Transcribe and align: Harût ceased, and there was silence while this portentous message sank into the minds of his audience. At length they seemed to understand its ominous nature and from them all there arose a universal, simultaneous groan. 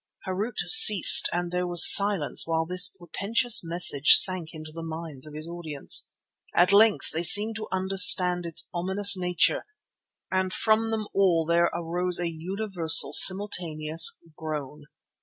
Harût 0.25 0.57
ceased, 0.57 1.29
and 1.31 1.51
there 1.51 1.67
was 1.67 1.93
silence 1.93 2.47
while 2.47 2.65
this 2.65 2.89
portentous 2.89 3.63
message 3.63 4.15
sank 4.15 4.49
into 4.51 4.71
the 4.73 4.81
minds 4.81 5.27
of 5.27 5.35
his 5.35 5.47
audience. 5.47 6.07
At 6.55 6.73
length 6.73 7.11
they 7.11 7.21
seemed 7.21 7.55
to 7.57 7.67
understand 7.71 8.43
its 8.43 8.67
ominous 8.73 9.15
nature 9.15 9.67
and 10.31 10.51
from 10.51 10.89
them 10.89 11.05
all 11.13 11.45
there 11.45 11.69
arose 11.71 12.17
a 12.19 12.25
universal, 12.31 13.11
simultaneous 13.13 14.17
groan. 14.35 14.85